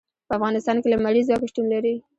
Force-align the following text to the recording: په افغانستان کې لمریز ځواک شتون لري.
په 0.27 0.33
افغانستان 0.37 0.77
کې 0.81 0.87
لمریز 0.93 1.25
ځواک 1.29 1.43
شتون 1.51 1.65
لري. 1.73 1.95